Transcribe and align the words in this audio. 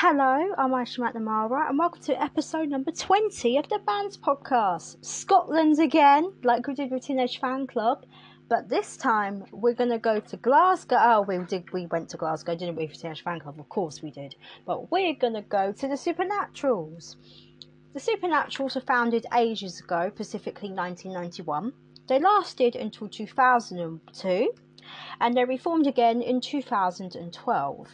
Hello, 0.00 0.54
I'm 0.56 0.70
Aisha 0.70 1.00
McNamara, 1.00 1.68
and 1.68 1.76
welcome 1.76 2.00
to 2.02 2.22
episode 2.22 2.68
number 2.68 2.92
20 2.92 3.56
of 3.56 3.68
the 3.68 3.80
Bands 3.80 4.16
Podcast. 4.16 5.04
Scotland 5.04 5.80
again, 5.80 6.32
like 6.44 6.68
we 6.68 6.74
did 6.74 6.92
with 6.92 7.02
Teenage 7.02 7.40
Fanclub, 7.40 8.04
but 8.48 8.68
this 8.68 8.96
time 8.96 9.44
we're 9.50 9.74
going 9.74 9.90
to 9.90 9.98
go 9.98 10.20
to 10.20 10.36
Glasgow. 10.36 10.98
Oh, 11.00 11.22
we 11.22 11.38
did. 11.38 11.72
We 11.72 11.86
went 11.86 12.10
to 12.10 12.16
Glasgow, 12.16 12.54
didn't 12.54 12.76
we, 12.76 12.86
for 12.86 12.94
Teenage 12.94 13.24
Fanclub? 13.24 13.58
Of 13.58 13.68
course 13.70 14.00
we 14.00 14.12
did. 14.12 14.36
But 14.64 14.88
we're 14.92 15.14
going 15.14 15.34
to 15.34 15.42
go 15.42 15.72
to 15.72 15.88
the 15.88 15.96
Supernaturals. 15.96 17.16
The 17.92 17.98
Supernaturals 17.98 18.76
were 18.76 18.80
founded 18.82 19.26
ages 19.36 19.80
ago, 19.80 20.12
specifically 20.14 20.70
1991. 20.70 21.72
They 22.06 22.20
lasted 22.20 22.76
until 22.76 23.08
2002, 23.08 24.52
and 25.20 25.36
they 25.36 25.44
reformed 25.44 25.88
again 25.88 26.22
in 26.22 26.40
2012. 26.40 27.88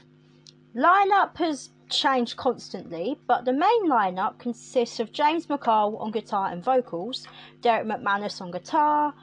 Lineup 0.76 1.36
has 1.36 1.70
changed 1.88 2.36
constantly, 2.36 3.18
but 3.26 3.44
the 3.44 3.52
main 3.52 3.88
lineup 3.88 4.38
consists 4.38 5.00
of 5.00 5.12
James 5.12 5.46
McColl 5.46 6.00
on 6.00 6.10
guitar 6.10 6.50
and 6.50 6.62
vocals, 6.62 7.26
Derek 7.60 7.86
McManus 7.86 8.40
on 8.40 8.50
guitar, 8.50 9.14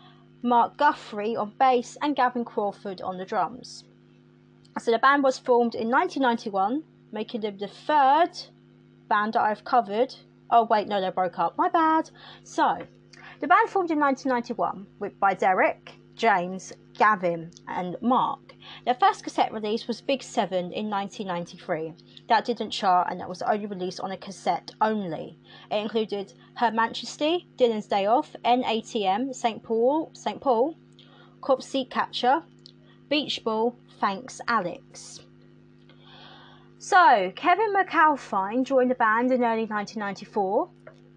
Mark 0.41 0.77
Guthrie 0.77 1.35
on 1.35 1.53
bass, 1.59 1.97
and 2.01 2.15
Gavin 2.15 2.45
Crawford 2.45 3.01
on 3.01 3.17
the 3.17 3.25
drums. 3.25 3.83
So 4.79 4.91
the 4.91 4.99
band 4.99 5.23
was 5.23 5.37
formed 5.37 5.75
in 5.75 5.89
1991, 5.89 6.83
making 7.11 7.41
them 7.41 7.57
the 7.57 7.67
third 7.67 8.31
band 9.07 9.33
that 9.33 9.41
I've 9.41 9.63
covered. 9.63 10.15
Oh 10.49 10.63
wait, 10.63 10.87
no, 10.87 11.01
they 11.01 11.09
broke 11.09 11.39
up. 11.39 11.57
My 11.57 11.69
bad. 11.69 12.09
So 12.43 12.77
the 13.39 13.47
band 13.47 13.69
formed 13.69 13.91
in 13.91 13.99
1991 13.99 14.87
with, 14.99 15.19
by 15.19 15.33
Derek, 15.33 15.93
James, 16.15 16.73
Gavin, 17.01 17.49
and 17.67 17.99
Mark. 17.99 18.53
Their 18.85 18.93
first 18.93 19.23
cassette 19.23 19.51
release 19.51 19.87
was 19.87 20.01
Big 20.01 20.21
Seven 20.21 20.71
in 20.71 20.87
1993. 20.87 21.95
That 22.29 22.45
didn't 22.45 22.69
chart 22.69 23.07
and 23.09 23.19
that 23.19 23.27
was 23.27 23.41
only 23.41 23.65
released 23.65 23.99
on 24.01 24.11
a 24.11 24.17
cassette 24.17 24.69
only. 24.79 25.39
It 25.71 25.77
included 25.77 26.31
Her 26.57 26.69
Majesty, 26.69 27.47
Dylan's 27.57 27.87
Day 27.87 28.05
Off, 28.05 28.35
NATM, 28.45 29.33
St. 29.33 29.63
Paul, 29.63 30.11
St. 30.13 30.39
Paul, 30.39 30.75
Cop 31.41 31.63
Seat 31.63 31.89
Catcher, 31.89 32.43
Beach 33.09 33.43
Ball, 33.43 33.75
Thanks 33.99 34.39
Alex. 34.47 35.21
So, 36.77 37.33
Kevin 37.35 37.73
McAlpine 37.73 38.63
joined 38.63 38.91
the 38.91 38.95
band 38.95 39.31
in 39.31 39.43
early 39.43 39.65
1994 39.65 40.69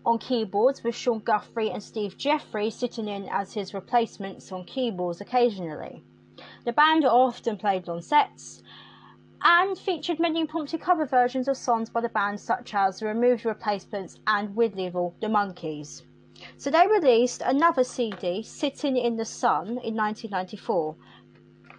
on 0.05 0.19
keyboards 0.19 0.85
with 0.85 0.95
Sean 0.95 1.21
Guthrie 1.21 1.71
and 1.71 1.83
Steve 1.83 2.17
Jeffrey 2.17 2.71
sitting 2.71 3.09
in 3.09 3.29
as 3.31 3.55
his 3.55 3.73
replacements 3.73 4.53
on 4.53 4.65
keyboards 4.65 5.21
occasionally. 5.21 6.05
The 6.65 6.73
band 6.73 7.05
often 7.05 7.57
played 7.57 7.89
on 7.89 8.03
sets 8.03 8.63
and 9.43 9.79
featured 9.79 10.19
many 10.19 10.41
impromptu 10.41 10.79
cover 10.79 11.07
versions 11.07 11.49
of 11.49 11.57
songs 11.57 11.91
by 11.91 12.01
the 12.01 12.09
band 12.09 12.41
such 12.41 12.75
as 12.75 12.99
The 12.99 13.07
Removed 13.07 13.45
Replacements 13.45 14.19
and 14.27 14.55
With 14.57 14.75
Little 14.75 15.15
The 15.21 15.29
Monkeys. 15.29 16.03
So 16.57 16.71
they 16.71 16.87
released 16.87 17.43
another 17.45 17.85
CD, 17.85 18.43
Sitting 18.43 18.97
in 18.97 19.17
the 19.17 19.25
Sun, 19.25 19.79
in 19.85 19.95
1994. 19.95 20.97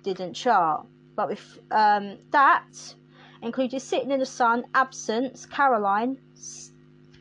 Didn't 0.03 0.33
chart, 0.33 0.87
but 1.15 1.29
with 1.29 1.59
um, 1.71 2.19
that 2.31 2.95
included 3.41 3.79
Sitting 3.81 4.11
in 4.11 4.19
the 4.19 4.25
Sun, 4.25 4.65
Absence, 4.73 5.45
Caroline, 5.45 6.17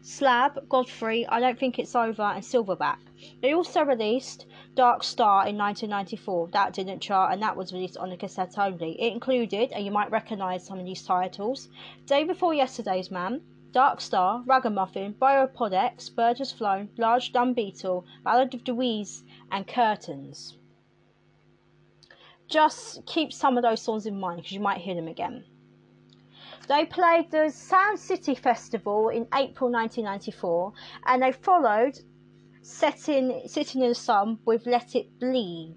Slab, 0.07 0.69
Godfrey, 0.69 1.27
I 1.29 1.41
Don't 1.41 1.59
Think 1.59 1.79
It's 1.79 1.97
Over, 1.97 2.25
and 2.25 2.45
Silverback. 2.45 2.99
They 3.41 3.55
also 3.55 3.83
released 3.83 4.45
Dark 4.75 5.03
Star 5.03 5.49
in 5.49 5.57
1994. 5.57 6.49
That 6.49 6.75
didn't 6.75 7.01
chart 7.01 7.33
and 7.33 7.41
that 7.43 7.57
was 7.57 7.73
released 7.73 7.97
on 7.97 8.13
a 8.13 8.17
cassette 8.19 8.59
only. 8.59 9.01
It 9.01 9.15
included, 9.15 9.73
and 9.73 9.83
you 9.83 9.91
might 9.91 10.11
recognise 10.11 10.67
some 10.67 10.79
of 10.79 10.85
these 10.85 11.03
titles 11.03 11.71
Day 12.05 12.23
Before 12.23 12.53
Yesterday's 12.53 13.11
Man, 13.11 13.41
Dark 13.73 14.03
Star, 14.03 14.43
Ragamuffin, 14.45 15.15
Biopod 15.15 15.73
X, 15.73 16.11
Bird 16.11 16.37
Has 16.37 16.53
Flown, 16.53 16.91
Large 16.99 17.33
Dumb 17.33 17.55
Beetle, 17.55 18.05
Ballad 18.25 18.53
of 18.53 18.63
Deweese, 18.63 19.23
and 19.51 19.67
Curtains. 19.67 20.59
Just 22.47 23.07
keep 23.07 23.33
some 23.33 23.57
of 23.57 23.63
those 23.63 23.81
songs 23.81 24.05
in 24.05 24.21
mind 24.21 24.37
because 24.37 24.53
you 24.53 24.61
might 24.61 24.83
hear 24.83 24.97
them 24.97 25.09
again. 25.09 25.47
They 26.67 26.87
played 26.87 27.31
the 27.31 27.51
Sound 27.51 27.99
City 27.99 28.35
Festival 28.35 29.11
in 29.11 29.27
April 29.35 29.71
1994 29.71 30.73
and 31.07 31.23
they 31.23 31.33
followed 31.33 31.99
setting, 32.63 33.43
Sitting 33.47 33.83
in 33.83 33.91
the 33.91 33.95
Sun 33.95 34.39
with 34.47 34.67
Let 34.67 34.95
It 34.95 35.19
Bleed. 35.21 35.77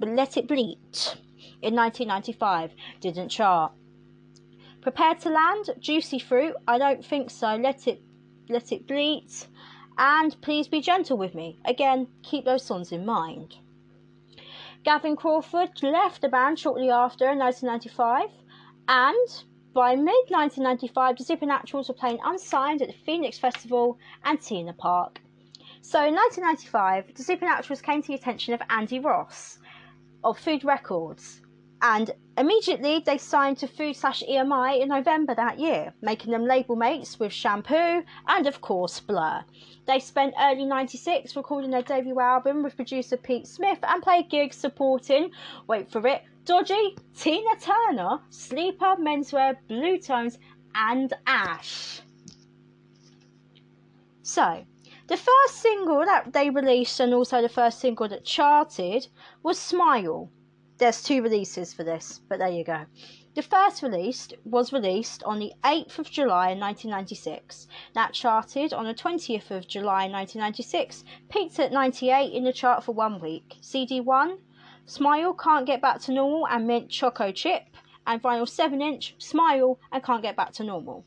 Let 0.00 0.36
It 0.36 0.48
Bleed 0.48 0.78
in 1.62 1.76
1995 1.76 2.72
didn't 3.00 3.28
chart. 3.28 3.72
Prepared 4.80 5.20
to 5.20 5.28
Land, 5.28 5.70
Juicy 5.78 6.18
Fruit, 6.18 6.54
I 6.66 6.78
Don't 6.78 7.04
Think 7.04 7.30
So, 7.30 7.54
Let 7.54 7.86
It, 7.86 8.02
Let 8.48 8.72
It 8.72 8.86
Bleed, 8.86 9.30
and 9.96 10.40
Please 10.40 10.66
Be 10.66 10.80
Gentle 10.80 11.18
With 11.18 11.34
Me. 11.34 11.60
Again, 11.64 12.08
keep 12.22 12.44
those 12.44 12.64
songs 12.64 12.90
in 12.90 13.06
mind. 13.06 13.56
Gavin 14.82 15.16
Crawford 15.16 15.82
left 15.82 16.22
the 16.22 16.28
band 16.28 16.58
shortly 16.58 16.90
after 16.90 17.30
in 17.30 17.38
1995 17.38 18.30
and 18.88 19.44
by 19.78 19.94
mid 19.94 20.28
1995, 20.28 21.18
the 21.18 21.22
Supernaturals 21.22 21.86
were 21.86 21.94
playing 21.94 22.18
unsigned 22.24 22.82
at 22.82 22.88
the 22.88 23.04
Phoenix 23.06 23.38
Festival 23.38 23.96
and 24.24 24.40
T 24.42 24.58
in 24.58 24.66
the 24.66 24.72
Park. 24.72 25.20
So 25.82 26.04
in 26.04 26.16
1995, 26.16 27.14
the 27.14 27.22
Supernaturals 27.22 27.80
came 27.80 28.02
to 28.02 28.08
the 28.08 28.14
attention 28.14 28.54
of 28.54 28.60
Andy 28.70 28.98
Ross 28.98 29.60
of 30.24 30.36
Food 30.36 30.64
Records, 30.64 31.42
and 31.80 32.10
immediately 32.36 33.04
they 33.06 33.18
signed 33.18 33.58
to 33.58 33.68
Food 33.68 33.94
slash 33.94 34.24
EMI 34.28 34.82
in 34.82 34.88
November 34.88 35.36
that 35.36 35.60
year, 35.60 35.94
making 36.02 36.32
them 36.32 36.44
label 36.44 36.74
mates 36.74 37.20
with 37.20 37.32
Shampoo 37.32 38.02
and, 38.26 38.48
of 38.48 38.60
course, 38.60 38.98
Blur. 38.98 39.44
They 39.86 40.00
spent 40.00 40.34
early 40.40 40.64
96 40.64 41.36
recording 41.36 41.70
their 41.70 41.82
debut 41.82 42.18
album 42.18 42.64
with 42.64 42.74
producer 42.74 43.16
Pete 43.16 43.46
Smith 43.46 43.78
and 43.84 44.02
played 44.02 44.28
gigs 44.28 44.56
supporting, 44.56 45.30
wait 45.68 45.88
for 45.88 46.04
it, 46.04 46.24
Dodgy, 46.48 46.96
Tina 47.14 47.56
Turner, 47.60 48.20
Sleeper, 48.30 48.96
Menswear, 48.98 49.58
Bluetones, 49.68 50.38
and 50.74 51.12
Ash. 51.26 52.00
So, 54.22 54.64
the 55.08 55.18
first 55.18 55.60
single 55.60 56.06
that 56.06 56.32
they 56.32 56.48
released 56.48 57.00
and 57.00 57.12
also 57.12 57.42
the 57.42 57.50
first 57.50 57.80
single 57.80 58.08
that 58.08 58.24
charted 58.24 59.08
was 59.42 59.58
Smile. 59.58 60.30
There's 60.78 61.02
two 61.02 61.20
releases 61.20 61.74
for 61.74 61.84
this, 61.84 62.22
but 62.30 62.38
there 62.38 62.48
you 62.48 62.64
go. 62.64 62.86
The 63.34 63.42
first 63.42 63.82
release 63.82 64.28
was 64.46 64.72
released 64.72 65.22
on 65.24 65.38
the 65.38 65.52
8th 65.64 65.98
of 65.98 66.10
July 66.10 66.54
1996. 66.54 67.68
That 67.92 68.14
charted 68.14 68.72
on 68.72 68.86
the 68.86 68.94
20th 68.94 69.50
of 69.50 69.68
July 69.68 70.08
1996, 70.08 71.04
peaked 71.28 71.58
at 71.58 71.72
98 71.72 72.32
in 72.32 72.44
the 72.44 72.54
chart 72.54 72.84
for 72.84 72.92
one 72.92 73.20
week. 73.20 73.58
CD1 73.60 74.38
Smile, 74.88 75.34
Can't 75.34 75.66
Get 75.66 75.82
Back 75.82 76.00
to 76.00 76.12
Normal, 76.12 76.48
and 76.48 76.66
Mint 76.66 76.88
Choco 76.88 77.30
Chip, 77.30 77.64
and 78.06 78.22
vinyl 78.22 78.48
7 78.48 78.80
inch, 78.80 79.14
Smile, 79.18 79.78
and 79.92 80.02
Can't 80.02 80.22
Get 80.22 80.34
Back 80.34 80.52
to 80.52 80.64
Normal. 80.64 81.04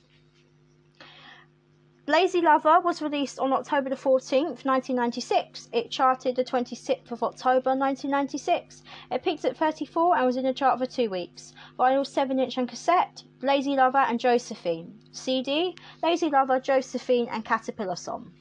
Lazy 2.06 2.42
Lover 2.42 2.80
was 2.80 3.02
released 3.02 3.40
on 3.40 3.52
October 3.52 3.90
the 3.90 3.96
14th, 3.96 4.66
1996. 4.66 5.70
It 5.74 5.90
charted 5.90 6.36
the 6.36 6.44
26th 6.44 7.12
of 7.12 7.24
October 7.24 7.72
1996. 7.72 8.84
It 9.10 9.24
peaked 9.24 9.46
at 9.46 9.58
34 9.58 10.16
and 10.16 10.28
was 10.28 10.38
in 10.38 10.44
the 10.44 10.54
chart 10.54 10.78
for 10.78 10.86
two 10.86 11.10
weeks. 11.10 11.52
Vinyl 11.80 12.06
7 12.06 12.40
inch 12.40 12.60
and 12.60 12.70
cassette, 12.70 13.24
Lazy 13.42 13.76
Lover 13.76 13.98
and 13.98 14.20
Josephine. 14.20 15.00
CD, 15.12 15.76
Lazy 16.04 16.30
Lover, 16.30 16.60
Josephine, 16.60 17.30
and 17.32 17.44
Caterpillar 17.44 17.96
Song. 17.96 18.32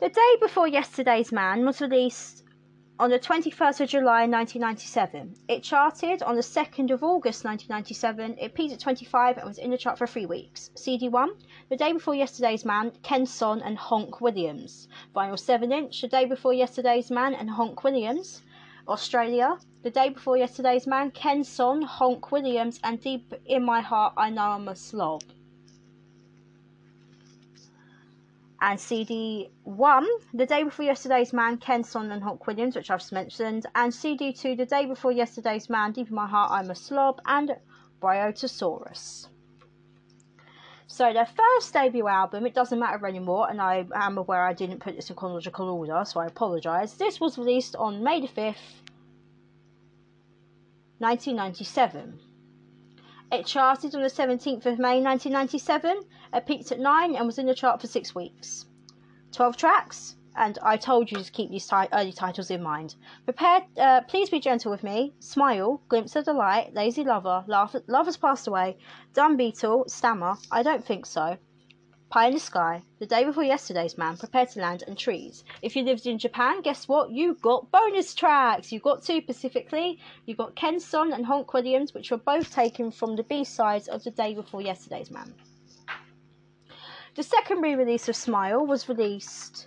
The 0.00 0.08
day 0.08 0.36
before 0.40 0.66
yesterday's 0.66 1.30
man 1.30 1.64
was 1.64 1.80
released 1.80 2.42
on 3.00 3.10
the 3.10 3.18
21st 3.18 3.80
of 3.80 3.88
July 3.88 4.26
1997. 4.26 5.36
It 5.46 5.62
charted 5.62 6.20
on 6.20 6.34
the 6.34 6.42
2nd 6.42 6.90
of 6.90 7.04
August 7.04 7.44
1997. 7.44 8.36
It 8.40 8.54
peaked 8.54 8.72
at 8.72 8.80
25 8.80 9.36
and 9.36 9.46
was 9.46 9.58
in 9.58 9.70
the 9.70 9.78
chart 9.78 9.98
for 9.98 10.08
three 10.08 10.26
weeks. 10.26 10.70
CD1, 10.74 11.28
The 11.68 11.76
Day 11.76 11.92
Before 11.92 12.16
Yesterday's 12.16 12.64
Man, 12.64 12.90
Ken 13.04 13.24
Son 13.24 13.62
and 13.62 13.78
Honk 13.78 14.20
Williams. 14.20 14.88
Vinyl 15.14 15.38
7 15.38 15.70
inch, 15.70 16.00
The 16.00 16.08
Day 16.08 16.24
Before 16.24 16.52
Yesterday's 16.52 17.08
Man 17.08 17.34
and 17.34 17.50
Honk 17.50 17.84
Williams. 17.84 18.42
Australia, 18.88 19.58
The 19.84 19.90
Day 19.90 20.08
Before 20.08 20.36
Yesterday's 20.36 20.88
Man, 20.88 21.12
Ken 21.12 21.44
Son, 21.44 21.82
Honk 21.82 22.32
Williams, 22.32 22.80
and 22.82 23.00
Deep 23.00 23.32
in 23.46 23.62
My 23.62 23.80
Heart, 23.80 24.14
I 24.16 24.30
Know 24.30 24.42
I'm 24.42 24.66
a 24.66 24.74
Slob. 24.74 25.22
And 28.60 28.78
CD1, 28.78 30.06
The 30.34 30.46
Day 30.46 30.64
Before 30.64 30.84
Yesterday's 30.84 31.32
Man, 31.32 31.58
Ken 31.58 31.84
Son 31.84 32.10
and 32.10 32.22
Hawk 32.22 32.46
Williams, 32.46 32.74
which 32.74 32.90
I've 32.90 32.98
just 32.98 33.12
mentioned, 33.12 33.66
and 33.74 33.92
CD2, 33.92 34.56
The 34.56 34.66
Day 34.66 34.86
Before 34.86 35.12
Yesterday's 35.12 35.70
Man, 35.70 35.92
Deep 35.92 36.08
in 36.08 36.14
My 36.14 36.26
Heart, 36.26 36.50
I'm 36.50 36.70
a 36.70 36.74
Slob, 36.74 37.20
and 37.26 37.56
Bryotosaurus. 38.02 39.28
So 40.88 41.12
their 41.12 41.26
first 41.26 41.72
debut 41.72 42.08
album, 42.08 42.46
it 42.46 42.54
doesn't 42.54 42.78
matter 42.78 43.06
anymore, 43.06 43.48
and 43.48 43.60
I 43.60 43.84
am 43.94 44.18
aware 44.18 44.42
I 44.42 44.54
didn't 44.54 44.80
put 44.80 44.96
this 44.96 45.10
in 45.10 45.16
chronological 45.16 45.68
order, 45.68 46.02
so 46.04 46.18
I 46.18 46.26
apologise. 46.26 46.94
This 46.94 47.20
was 47.20 47.38
released 47.38 47.76
on 47.76 48.02
May 48.02 48.22
the 48.22 48.26
5th, 48.26 48.56
1997. 50.98 52.18
It 53.30 53.44
charted 53.46 53.94
on 53.94 54.02
the 54.02 54.08
17th 54.08 54.64
of 54.66 54.78
May 54.78 55.00
1997. 55.02 56.02
It 56.32 56.46
peaked 56.46 56.72
at 56.72 56.78
9 56.80 57.14
and 57.14 57.26
was 57.26 57.38
in 57.38 57.46
the 57.46 57.54
chart 57.54 57.80
for 57.80 57.86
6 57.86 58.14
weeks. 58.14 58.66
12 59.32 59.56
tracks, 59.56 60.16
and 60.34 60.58
I 60.62 60.78
told 60.78 61.10
you 61.10 61.22
to 61.22 61.32
keep 61.32 61.50
these 61.50 61.68
ti- 61.68 61.88
early 61.92 62.12
titles 62.12 62.50
in 62.50 62.62
mind. 62.62 62.94
Prepare, 63.24 63.66
uh, 63.76 64.00
Please 64.02 64.30
Be 64.30 64.40
Gentle 64.40 64.70
With 64.70 64.82
Me, 64.82 65.12
Smile, 65.18 65.82
Glimpse 65.88 66.16
of 66.16 66.24
the 66.24 66.32
Light, 66.32 66.72
Lazy 66.72 67.04
Lover, 67.04 67.44
Laugh, 67.46 67.76
Lovers 67.86 68.16
Passed 68.16 68.46
Away, 68.46 68.78
Dumb 69.12 69.36
Beetle, 69.36 69.84
Stammer, 69.88 70.36
I 70.50 70.62
Don't 70.62 70.84
Think 70.84 71.04
So, 71.04 71.36
Pie 72.10 72.28
in 72.28 72.32
the 72.32 72.40
Sky, 72.40 72.82
The 73.00 73.06
Day 73.06 73.22
Before 73.24 73.44
Yesterday's 73.44 73.98
Man, 73.98 74.16
Prepare 74.16 74.46
to 74.46 74.60
Land, 74.60 74.82
and 74.86 74.96
Trees. 74.96 75.44
If 75.60 75.76
you 75.76 75.82
lived 75.82 76.06
in 76.06 76.18
Japan, 76.18 76.62
guess 76.62 76.88
what? 76.88 77.10
You 77.10 77.34
got 77.34 77.70
bonus 77.70 78.14
tracks. 78.14 78.72
You 78.72 78.80
got 78.80 79.02
two 79.02 79.20
specifically. 79.20 79.98
You 80.24 80.34
got 80.34 80.56
Ken 80.56 80.80
Son 80.80 81.12
and 81.12 81.26
Honk 81.26 81.52
Williams, 81.52 81.92
which 81.92 82.10
were 82.10 82.16
both 82.16 82.50
taken 82.50 82.90
from 82.90 83.16
the 83.16 83.24
B 83.24 83.44
sides 83.44 83.88
of 83.88 84.04
The 84.04 84.10
Day 84.10 84.34
Before 84.34 84.62
Yesterday's 84.62 85.10
Man. 85.10 85.34
The 87.14 87.22
second 87.22 87.60
re 87.60 87.74
release 87.74 88.08
of 88.08 88.16
Smile 88.16 88.64
was 88.64 88.88
released 88.88 89.66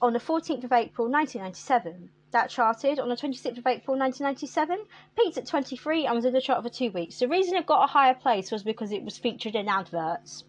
on 0.00 0.14
the 0.14 0.18
14th 0.18 0.64
of 0.64 0.72
April 0.72 1.08
1997. 1.08 2.10
That 2.32 2.50
charted 2.50 2.98
on 2.98 3.08
the 3.08 3.14
26th 3.14 3.58
of 3.58 3.66
April 3.68 3.96
1997, 3.96 4.84
peaked 5.16 5.38
at 5.38 5.46
23 5.46 6.06
and 6.06 6.16
was 6.16 6.24
in 6.24 6.32
the 6.32 6.40
chart 6.40 6.64
for 6.64 6.70
two 6.70 6.90
weeks. 6.90 7.20
The 7.20 7.28
reason 7.28 7.54
it 7.54 7.66
got 7.66 7.84
a 7.84 7.92
higher 7.92 8.14
place 8.14 8.50
was 8.50 8.64
because 8.64 8.90
it 8.90 9.04
was 9.04 9.16
featured 9.16 9.54
in 9.54 9.68
adverts. 9.68 10.42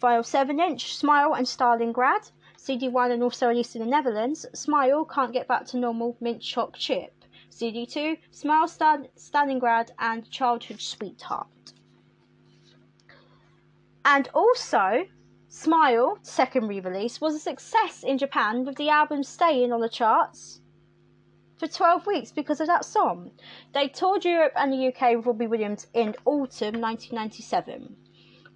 Vinyl 0.00 0.24
7 0.24 0.58
inch, 0.58 0.94
Smile 0.96 1.34
and 1.34 1.46
Stalingrad. 1.46 2.30
CD1 2.56 3.12
and 3.12 3.22
also 3.22 3.48
released 3.48 3.76
in 3.76 3.82
the 3.82 3.88
Netherlands. 3.88 4.46
Smile, 4.54 5.04
Can't 5.04 5.32
Get 5.32 5.46
Back 5.46 5.66
to 5.66 5.76
Normal, 5.76 6.16
Mint 6.20 6.40
Choc 6.40 6.76
Chip. 6.76 7.12
CD2, 7.50 8.16
Smile, 8.30 8.66
Stal- 8.66 9.08
Stalingrad, 9.18 9.90
and 9.98 10.30
Childhood 10.30 10.80
Sweetheart. 10.80 11.74
And 14.04 14.28
also, 14.32 15.06
Smile, 15.48 16.18
second 16.22 16.68
re 16.68 16.80
release, 16.80 17.20
was 17.20 17.34
a 17.34 17.38
success 17.38 18.02
in 18.02 18.16
Japan 18.16 18.64
with 18.64 18.76
the 18.76 18.88
album 18.88 19.22
staying 19.22 19.70
on 19.72 19.80
the 19.80 19.88
charts 19.88 20.62
for 21.58 21.66
12 21.68 22.06
weeks 22.06 22.32
because 22.32 22.60
of 22.60 22.68
that 22.68 22.86
song. 22.86 23.32
They 23.74 23.88
toured 23.88 24.24
Europe 24.24 24.52
and 24.56 24.72
the 24.72 24.88
UK 24.88 25.16
with 25.16 25.26
Robbie 25.26 25.46
Williams 25.46 25.88
in 25.92 26.14
autumn 26.24 26.80
1997. 26.80 27.96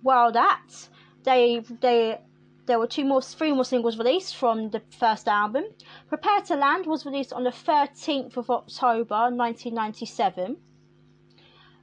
While 0.00 0.32
that, 0.32 0.88
they 1.24 1.60
they 1.80 2.20
there 2.66 2.78
were 2.78 2.86
two 2.86 3.04
more 3.04 3.20
three 3.20 3.52
more 3.52 3.64
singles 3.64 3.98
released 3.98 4.36
from 4.36 4.70
the 4.70 4.80
first 4.98 5.28
album. 5.28 5.64
Prepare 6.08 6.40
to 6.42 6.56
Land 6.56 6.86
was 6.86 7.04
released 7.04 7.32
on 7.32 7.44
the 7.44 7.50
13th 7.50 8.36
of 8.36 8.48
October 8.50 9.30
1997 9.30 10.56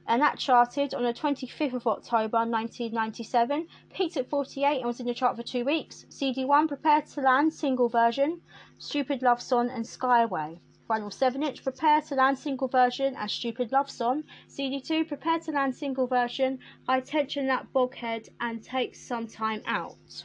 and 0.06 0.20
that 0.20 0.38
charted 0.38 0.94
on 0.94 1.04
the 1.04 1.12
25th 1.12 1.74
of 1.74 1.86
October 1.86 2.38
1997, 2.38 3.68
peaked 3.94 4.16
at 4.16 4.28
48 4.28 4.78
and 4.78 4.86
was 4.86 4.98
in 4.98 5.06
the 5.06 5.14
chart 5.14 5.36
for 5.36 5.42
two 5.42 5.64
weeks. 5.64 6.04
CD1 6.10 6.68
Prepare 6.68 7.02
to 7.02 7.20
Land 7.20 7.52
single 7.54 7.88
version, 7.88 8.40
Stupid 8.78 9.22
Love 9.22 9.40
Song 9.40 9.70
and 9.70 9.84
Skyway. 9.84 10.58
Final 10.92 11.10
7 11.10 11.42
inch 11.42 11.62
Prepare 11.62 12.02
to 12.02 12.14
Land 12.16 12.38
single 12.38 12.68
version 12.68 13.16
and 13.16 13.30
Stupid 13.30 13.72
Love 13.72 13.90
Song. 13.90 14.24
CD2 14.46 15.08
Prepare 15.08 15.38
to 15.38 15.50
Land 15.50 15.74
single 15.74 16.06
version, 16.06 16.58
I 16.86 17.00
Tension 17.00 17.46
That 17.46 17.72
Boghead 17.72 18.28
and 18.42 18.62
Take 18.62 18.94
Some 18.94 19.26
Time 19.26 19.62
Out. 19.64 20.24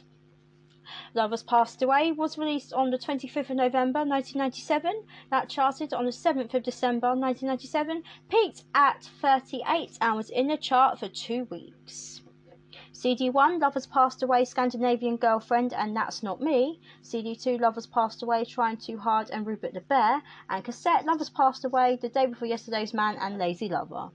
Lovers 1.14 1.42
Passed 1.42 1.80
Away 1.80 2.12
was 2.12 2.36
released 2.36 2.74
on 2.74 2.90
the 2.90 2.98
25th 2.98 3.48
of 3.48 3.56
November 3.56 4.00
1997. 4.00 5.04
That 5.30 5.48
charted 5.48 5.94
on 5.94 6.04
the 6.04 6.10
7th 6.10 6.52
of 6.52 6.64
December 6.64 7.14
1997, 7.16 8.02
peaked 8.28 8.64
at 8.74 9.08
38 9.22 9.96
and 10.02 10.16
was 10.16 10.28
in 10.28 10.48
the 10.48 10.58
chart 10.58 10.98
for 10.98 11.08
two 11.08 11.44
weeks. 11.44 12.20
CD1 12.98 13.60
Lovers 13.60 13.86
Passed 13.86 14.24
Away 14.24 14.44
Scandinavian 14.44 15.18
Girlfriend 15.18 15.72
and 15.72 15.94
That's 15.94 16.20
Not 16.20 16.40
Me. 16.40 16.80
CD2 17.04 17.60
Lovers 17.60 17.86
Passed 17.86 18.24
Away 18.24 18.44
Trying 18.44 18.76
Too 18.76 18.98
Hard 18.98 19.30
and 19.30 19.46
Rupert 19.46 19.72
the 19.72 19.82
Bear. 19.82 20.20
And 20.50 20.64
cassette 20.64 21.06
Lovers 21.06 21.30
Passed 21.30 21.64
Away 21.64 21.96
The 22.02 22.08
Day 22.08 22.26
Before 22.26 22.48
Yesterday's 22.48 22.92
Man 22.92 23.14
and 23.20 23.38
Lazy 23.38 23.68
Lover. 23.68 24.10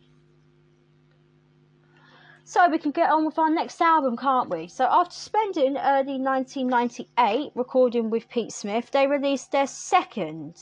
So 2.44 2.70
we 2.70 2.78
can 2.78 2.92
get 2.92 3.10
on 3.10 3.26
with 3.26 3.40
our 3.40 3.50
next 3.50 3.80
album, 3.80 4.18
can't 4.18 4.50
we? 4.50 4.68
So 4.68 4.84
after 4.84 5.16
spending 5.16 5.78
early 5.78 6.20
1998 6.20 7.54
recording 7.56 8.10
with 8.10 8.28
Pete 8.28 8.52
Smith, 8.52 8.92
they 8.92 9.08
released 9.08 9.54
their 9.54 9.66
second 9.66 10.58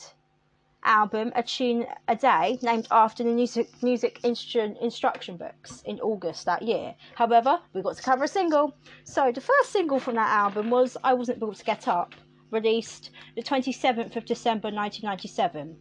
album, 0.84 1.32
A 1.34 1.42
Tune 1.42 1.86
a 2.08 2.16
Day, 2.16 2.58
named 2.62 2.88
after 2.90 3.22
the 3.22 3.30
music, 3.30 3.70
music 3.82 4.20
instru- 4.22 4.80
instruction 4.80 5.36
books 5.36 5.82
in 5.86 6.00
August 6.00 6.44
that 6.46 6.62
year. 6.62 6.94
However, 7.14 7.60
we 7.72 7.82
got 7.82 7.96
to 7.96 8.02
cover 8.02 8.24
a 8.24 8.28
single. 8.28 8.74
So 9.04 9.32
the 9.32 9.40
first 9.40 9.70
single 9.70 10.00
from 10.00 10.16
that 10.16 10.28
album 10.30 10.70
was 10.70 10.96
I 11.04 11.14
Wasn't 11.14 11.38
Built 11.38 11.56
to 11.56 11.64
Get 11.64 11.88
Up, 11.88 12.14
released 12.50 13.10
the 13.36 13.42
27th 13.42 14.16
of 14.16 14.24
December 14.24 14.68
1997. 14.68 15.76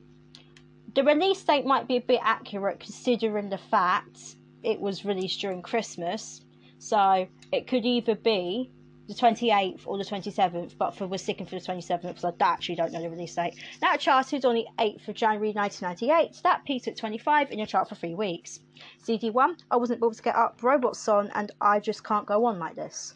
The 0.93 1.03
release 1.03 1.43
date 1.43 1.65
might 1.65 1.87
be 1.87 1.97
a 1.97 2.01
bit 2.01 2.19
accurate 2.23 2.79
considering 2.79 3.49
the 3.49 3.57
fact 3.57 4.35
it 4.63 4.79
was 4.79 5.05
released 5.05 5.39
during 5.41 5.61
Christmas, 5.61 6.41
so 6.79 7.27
it 7.51 7.67
could 7.67 7.85
either 7.85 8.15
be 8.15 8.71
the 9.11 9.19
28th 9.19 9.81
or 9.85 9.97
the 9.97 10.05
27th, 10.05 10.77
but 10.77 10.95
for 10.95 11.05
we're 11.05 11.17
sticking 11.17 11.45
for 11.45 11.55
the 11.59 11.65
27th 11.65 12.01
because 12.01 12.23
I 12.23 12.31
actually 12.39 12.75
don't 12.75 12.93
know 12.93 13.01
the 13.01 13.09
release 13.09 13.35
date. 13.35 13.55
That 13.81 13.99
charted 13.99 14.45
on 14.45 14.55
the 14.55 14.65
8th 14.79 15.07
of 15.07 15.15
January 15.15 15.51
1998. 15.51 16.41
That 16.43 16.63
peaked 16.63 16.87
at 16.87 16.97
25 16.97 17.51
in 17.51 17.57
your 17.57 17.67
chart 17.67 17.89
for 17.89 17.95
three 17.95 18.15
weeks. 18.15 18.59
CD1, 19.05 19.59
I 19.69 19.75
wasn't 19.75 19.99
able 19.99 20.11
to 20.11 20.21
get 20.21 20.35
up, 20.35 20.63
Robots 20.63 21.07
on, 21.07 21.29
and 21.35 21.51
I 21.59 21.79
just 21.79 22.03
can't 22.03 22.25
go 22.25 22.45
on 22.45 22.57
like 22.59 22.75
this. 22.75 23.15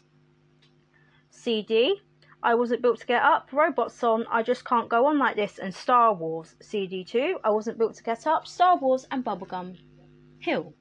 CD, 1.30 2.00
I 2.42 2.54
wasn't 2.54 2.82
built 2.82 3.00
to 3.00 3.06
get 3.06 3.22
up, 3.22 3.48
Robots 3.52 4.02
on, 4.04 4.26
I 4.30 4.42
just 4.42 4.64
can't 4.64 4.88
go 4.88 5.06
on 5.06 5.18
like 5.18 5.36
this, 5.36 5.58
and 5.58 5.74
Star 5.74 6.12
Wars. 6.12 6.54
CD2, 6.62 7.36
I 7.42 7.50
wasn't 7.50 7.78
built 7.78 7.94
to 7.94 8.02
get 8.02 8.26
up, 8.26 8.46
Star 8.46 8.76
Wars, 8.76 9.06
and 9.10 9.24
Bubblegum 9.24 9.78
Hill. 10.40 10.74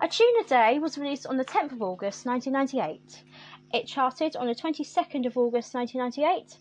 A 0.00 0.06
Tune 0.06 0.40
a 0.40 0.44
Day 0.44 0.78
was 0.78 0.96
released 0.96 1.26
on 1.26 1.38
the 1.38 1.44
10th 1.44 1.72
of 1.72 1.82
August 1.82 2.24
1998. 2.24 3.24
It 3.72 3.88
charted 3.88 4.36
on 4.36 4.46
the 4.46 4.54
22nd 4.54 5.26
of 5.26 5.36
August 5.36 5.74
1998. 5.74 6.56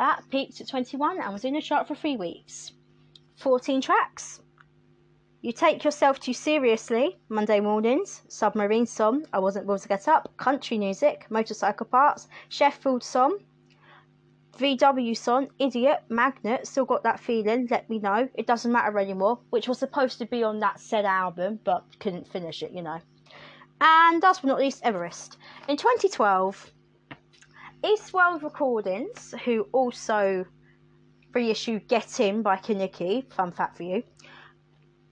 That 0.00 0.28
peaked 0.30 0.60
at 0.60 0.68
21 0.68 1.20
and 1.20 1.32
was 1.32 1.44
in 1.44 1.54
the 1.54 1.62
chart 1.62 1.86
for 1.86 1.94
three 1.94 2.16
weeks. 2.16 2.72
14 3.36 3.80
tracks. 3.82 4.40
You 5.42 5.52
Take 5.52 5.84
Yourself 5.84 6.18
Too 6.18 6.32
Seriously, 6.32 7.18
Monday 7.28 7.60
Mornings, 7.60 8.22
Submarine 8.26 8.86
Song, 8.86 9.26
I 9.32 9.38
Wasn't 9.38 9.64
Able 9.64 9.78
to 9.78 9.88
Get 9.88 10.08
Up, 10.08 10.36
Country 10.36 10.76
Music, 10.76 11.26
Motorcycle 11.30 11.86
Parts, 11.86 12.26
Sheffield 12.48 13.04
Song, 13.04 13.38
VW 14.58 15.16
song, 15.16 15.48
Idiot, 15.58 16.04
Magnet, 16.08 16.66
still 16.66 16.84
got 16.84 17.02
that 17.04 17.18
feeling, 17.18 17.66
let 17.70 17.88
me 17.88 17.98
know. 17.98 18.28
It 18.34 18.46
doesn't 18.46 18.70
matter 18.70 18.98
anymore, 18.98 19.40
which 19.50 19.66
was 19.66 19.78
supposed 19.78 20.18
to 20.18 20.26
be 20.26 20.42
on 20.42 20.60
that 20.60 20.78
said 20.78 21.04
album, 21.04 21.58
but 21.64 21.84
couldn't 21.98 22.28
finish 22.28 22.62
it, 22.62 22.72
you 22.72 22.82
know. 22.82 23.00
And 23.80 24.22
last 24.22 24.42
but 24.42 24.48
not 24.48 24.58
least, 24.58 24.82
Everest. 24.84 25.38
In 25.68 25.76
2012, 25.76 26.70
Eastworld 27.82 28.42
Recordings, 28.42 29.34
who 29.44 29.66
also 29.72 30.44
reissued 31.32 31.88
Get 31.88 32.20
In 32.20 32.42
by 32.42 32.56
Kenickie, 32.56 33.32
fun 33.32 33.52
fact 33.52 33.76
for 33.76 33.84
you, 33.84 34.02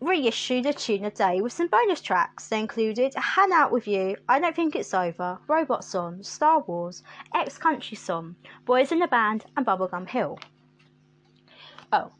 reissued 0.00 0.64
a 0.64 0.72
tune 0.72 1.04
a 1.04 1.10
day 1.10 1.40
with 1.40 1.52
some 1.52 1.68
bonus 1.68 2.00
tracks. 2.00 2.48
They 2.48 2.58
included 2.58 3.14
Hang 3.14 3.52
Out 3.52 3.70
With 3.70 3.86
You, 3.86 4.16
I 4.28 4.40
Don't 4.40 4.56
Think 4.56 4.74
It's 4.74 4.94
Over, 4.94 5.38
Robot 5.46 5.84
Song, 5.84 6.22
Star 6.22 6.60
Wars, 6.60 7.02
Ex 7.34 7.58
Country 7.58 7.96
Song, 7.96 8.36
Boys 8.64 8.92
in 8.92 8.98
the 8.98 9.08
Band, 9.08 9.44
and 9.56 9.66
Bubblegum 9.66 10.08
Hill. 10.08 10.38
Oh. 11.92 12.12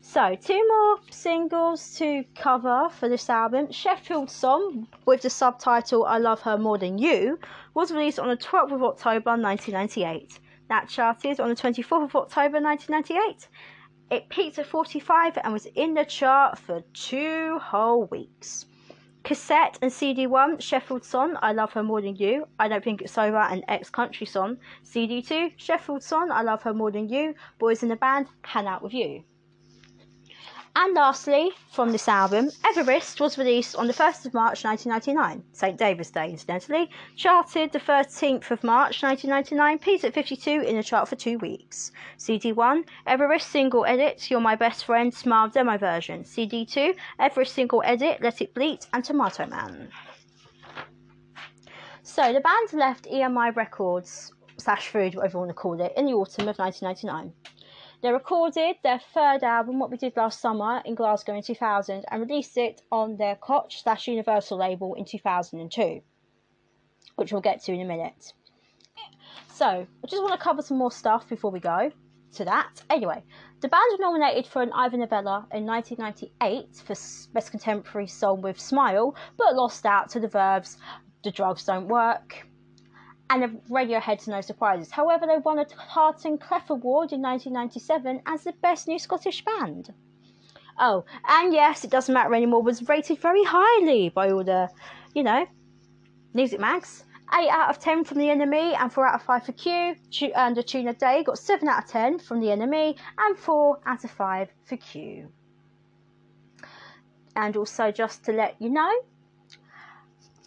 So, 0.00 0.34
two 0.34 0.66
more 0.66 0.98
singles 1.10 1.94
to 1.98 2.24
cover 2.34 2.88
for 2.90 3.08
this 3.08 3.28
album. 3.28 3.70
Sheffield 3.70 4.30
Song, 4.30 4.88
with 5.04 5.22
the 5.22 5.30
subtitle 5.30 6.04
I 6.04 6.18
Love 6.18 6.40
Her 6.40 6.56
More 6.56 6.78
Than 6.78 6.98
You, 6.98 7.38
was 7.74 7.92
released 7.92 8.18
on 8.18 8.28
the 8.28 8.36
12th 8.36 8.72
of 8.72 8.82
October 8.82 9.32
1998. 9.32 10.40
That 10.68 10.88
charted 10.88 11.38
on 11.38 11.48
the 11.48 11.54
24th 11.54 12.04
of 12.04 12.16
October 12.16 12.60
1998. 12.60 13.48
It 14.10 14.28
peaked 14.28 14.58
at 14.58 14.66
45 14.66 15.38
and 15.38 15.52
was 15.52 15.66
in 15.66 15.94
the 15.94 16.04
chart 16.04 16.58
for 16.58 16.82
two 16.94 17.60
whole 17.60 18.06
weeks. 18.06 18.66
Cassette 19.22 19.78
and 19.80 19.92
CD1, 19.92 20.60
Sheffield 20.60 21.04
Song, 21.04 21.36
I 21.40 21.52
Love 21.52 21.72
Her 21.74 21.84
More 21.84 22.00
Than 22.00 22.16
You, 22.16 22.48
I 22.58 22.66
Don't 22.66 22.82
Think 22.82 23.02
It's 23.02 23.16
Over, 23.16 23.36
and 23.38 23.62
Ex 23.68 23.88
Country 23.88 24.26
Song. 24.26 24.58
CD2, 24.84 25.52
Sheffield 25.56 26.02
Song, 26.02 26.32
I 26.32 26.42
Love 26.42 26.62
Her 26.62 26.74
More 26.74 26.90
Than 26.90 27.08
You, 27.08 27.34
Boys 27.60 27.84
in 27.84 27.88
the 27.88 27.94
Band, 27.94 28.26
Hang 28.42 28.66
Out 28.66 28.82
With 28.82 28.94
You. 28.94 29.22
And 30.76 30.94
lastly, 30.94 31.50
from 31.72 31.90
this 31.90 32.06
album, 32.06 32.50
Everest 32.64 33.20
was 33.20 33.36
released 33.36 33.74
on 33.74 33.88
the 33.88 33.92
1st 33.92 34.26
of 34.26 34.34
March 34.34 34.64
1999, 34.64 35.42
St. 35.52 35.76
David's 35.76 36.12
Day 36.12 36.30
incidentally, 36.30 36.88
charted 37.16 37.72
the 37.72 37.80
13th 37.80 38.50
of 38.52 38.62
March 38.62 39.02
1999, 39.02 39.78
peaked 39.80 40.04
at 40.04 40.14
52 40.14 40.50
in 40.60 40.76
the 40.76 40.82
chart 40.82 41.08
for 41.08 41.16
two 41.16 41.38
weeks. 41.38 41.90
CD1, 42.18 42.84
Everest 43.06 43.48
single 43.48 43.84
edit, 43.84 44.30
You're 44.30 44.40
My 44.40 44.54
Best 44.54 44.84
Friend, 44.84 45.12
Smile 45.12 45.48
demo 45.48 45.76
version. 45.76 46.22
CD2, 46.22 46.94
Everest 47.18 47.52
single 47.52 47.82
edit, 47.84 48.22
Let 48.22 48.40
It 48.40 48.54
Bleed, 48.54 48.86
and 48.92 49.04
Tomato 49.04 49.46
Man. 49.46 49.90
So 52.04 52.32
the 52.32 52.40
band 52.40 52.72
left 52.72 53.06
EMI 53.06 53.56
Records 53.56 54.32
slash 54.56 54.88
Food, 54.88 55.16
whatever 55.16 55.34
you 55.34 55.38
want 55.40 55.50
to 55.50 55.54
call 55.54 55.80
it, 55.80 55.92
in 55.96 56.06
the 56.06 56.12
autumn 56.12 56.48
of 56.48 56.58
1999. 56.58 57.32
They 58.02 58.12
recorded 58.12 58.76
their 58.82 58.98
third 58.98 59.42
album, 59.42 59.78
What 59.78 59.90
We 59.90 59.98
Did 59.98 60.16
Last 60.16 60.40
Summer, 60.40 60.80
in 60.86 60.94
Glasgow 60.94 61.34
in 61.34 61.42
2000 61.42 62.06
and 62.10 62.20
released 62.22 62.56
it 62.56 62.80
on 62.90 63.18
their 63.18 63.36
Koch 63.36 63.72
slash 63.72 64.08
Universal 64.08 64.56
label 64.56 64.94
in 64.94 65.04
2002, 65.04 66.00
which 67.16 67.30
we'll 67.30 67.42
get 67.42 67.62
to 67.64 67.72
in 67.72 67.82
a 67.82 67.84
minute. 67.84 68.32
So, 69.48 69.66
I 69.66 70.06
just 70.06 70.22
want 70.22 70.32
to 70.32 70.42
cover 70.42 70.62
some 70.62 70.78
more 70.78 70.90
stuff 70.90 71.28
before 71.28 71.50
we 71.50 71.60
go 71.60 71.92
to 72.36 72.44
that. 72.46 72.82
Anyway, 72.88 73.22
the 73.60 73.68
band 73.68 73.84
was 73.90 74.00
nominated 74.00 74.46
for 74.46 74.62
an 74.62 74.72
Ivor 74.72 74.96
Novello 74.96 75.44
in 75.52 75.66
1998 75.66 76.76
for 76.76 76.94
Best 77.34 77.50
Contemporary 77.50 78.06
Song 78.06 78.40
with 78.40 78.58
Smile, 78.58 79.14
but 79.36 79.54
lost 79.54 79.84
out 79.84 80.08
to 80.10 80.20
the 80.20 80.28
Verve's 80.28 80.78
The 81.22 81.30
Drugs 81.30 81.66
Don't 81.66 81.88
Work 81.88 82.46
and 83.30 83.62
Radiohead's 83.70 84.28
No 84.28 84.42
Surprises. 84.42 84.90
However, 84.90 85.26
they 85.26 85.38
won 85.38 85.58
a 85.58 85.66
Heart 85.74 86.24
and 86.26 86.40
Clef 86.40 86.68
Award 86.68 87.12
in 87.12 87.22
1997 87.22 88.20
as 88.26 88.44
the 88.44 88.52
Best 88.52 88.88
New 88.88 88.98
Scottish 88.98 89.44
Band. 89.44 89.94
Oh, 90.78 91.04
and 91.28 91.52
yes, 91.54 91.84
it 91.84 91.90
doesn't 91.90 92.12
matter 92.12 92.34
anymore, 92.34 92.62
was 92.62 92.88
rated 92.88 93.18
very 93.18 93.44
highly 93.44 94.08
by 94.08 94.30
all 94.30 94.42
the, 94.44 94.68
you 95.14 95.22
know, 95.22 95.46
music 96.34 96.60
mags. 96.60 97.04
8 97.32 97.48
out 97.48 97.70
of 97.70 97.78
10 97.78 98.02
from 98.02 98.18
the 98.18 98.24
NME 98.24 98.76
and 98.80 98.92
4 98.92 99.06
out 99.06 99.14
of 99.14 99.22
5 99.22 99.46
for 99.46 99.52
Q. 99.52 99.94
And 100.34 100.58
a 100.58 100.62
tune 100.64 100.88
a 100.88 100.94
day 100.94 101.22
got 101.22 101.38
7 101.38 101.68
out 101.68 101.84
of 101.84 101.88
10 101.90 102.18
from 102.18 102.40
the 102.40 102.48
NME 102.48 102.96
and 103.18 103.38
4 103.38 103.80
out 103.86 104.02
of 104.02 104.10
5 104.10 104.48
for 104.64 104.76
Q. 104.76 105.28
And 107.36 107.56
also, 107.56 107.92
just 107.92 108.24
to 108.24 108.32
let 108.32 108.60
you 108.60 108.70
know, 108.70 108.90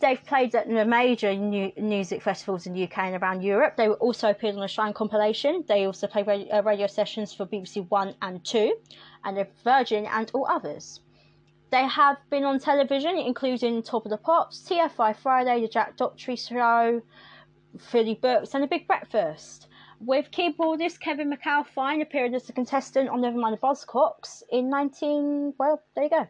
they've 0.03 0.25
played 0.25 0.53
at 0.53 0.67
the 0.67 0.83
major 0.83 1.33
music 1.33 2.21
festivals 2.21 2.67
in 2.67 2.73
the 2.73 2.83
UK 2.83 2.97
and 2.97 3.23
around 3.23 3.41
Europe. 3.41 3.77
They 3.77 3.87
were 3.87 4.01
also 4.07 4.29
appeared 4.29 4.55
on 4.57 4.63
a 4.63 4.67
Shrine 4.67 4.93
compilation. 4.93 5.63
They 5.65 5.85
also 5.85 6.07
play 6.07 6.23
radio, 6.23 6.57
uh, 6.57 6.61
radio 6.61 6.87
sessions 6.87 7.33
for 7.33 7.45
BBC 7.45 7.89
One 7.89 8.13
and 8.21 8.43
Two, 8.43 8.75
and 9.23 9.47
Virgin 9.63 10.05
and 10.05 10.29
all 10.33 10.45
others. 10.45 10.99
They 11.71 11.87
have 11.87 12.17
been 12.29 12.43
on 12.43 12.59
television, 12.59 13.17
including 13.17 13.81
Top 13.81 14.05
of 14.05 14.11
the 14.11 14.17
Pops, 14.17 14.67
TFI 14.69 15.15
Friday, 15.15 15.61
The 15.61 15.69
Jack 15.69 15.95
Docherty 15.95 16.37
Show, 16.37 17.01
Fully 17.79 18.15
Booked, 18.15 18.53
and 18.53 18.61
The 18.61 18.67
Big 18.67 18.85
Breakfast. 18.85 19.67
With 20.01 20.31
keyboardist 20.31 20.99
Kevin 20.99 21.33
McAlpine 21.33 22.01
appearing 22.01 22.35
as 22.35 22.49
a 22.49 22.53
contestant 22.53 23.09
on 23.09 23.21
Nevermind 23.21 23.51
the 23.51 23.65
Buzzcocks 23.65 24.43
in 24.51 24.69
19. 24.69 25.53
Well, 25.57 25.81
there 25.95 26.03
you 26.03 26.09
go 26.09 26.27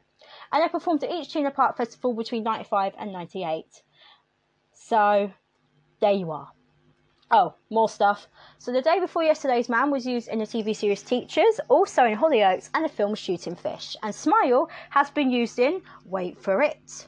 and 0.54 0.64
they 0.64 0.70
performed 0.70 1.04
at 1.04 1.12
each 1.12 1.34
T 1.34 1.40
in 1.40 1.46
the 1.46 1.52
Park 1.52 1.76
Festival 1.76 2.14
between 2.14 2.44
95 2.44 2.94
and 3.00 3.12
98. 3.12 3.66
So, 4.74 5.32
there 6.00 6.14
you 6.14 6.32
are. 6.32 6.50
Oh, 7.32 7.56
more 7.72 7.90
stuff. 7.90 8.28
So, 8.60 8.72
the 8.72 8.84
day 8.84 9.00
before 9.00 9.24
yesterday's 9.24 9.68
man 9.68 9.90
was 9.90 10.06
used 10.06 10.28
in 10.28 10.38
the 10.38 10.46
TV 10.46 10.76
series 10.76 11.02
Teachers, 11.02 11.60
also 11.68 12.06
in 12.06 12.16
Hollyoaks, 12.16 12.70
and 12.76 12.86
the 12.86 12.90
film 12.90 13.16
Shooting 13.16 13.56
Fish. 13.56 13.98
And 14.04 14.14
Smile 14.14 14.70
has 14.92 15.10
been 15.10 15.32
used 15.32 15.58
in 15.58 15.82
Wait 16.06 16.40
for 16.40 16.62
It. 16.62 17.08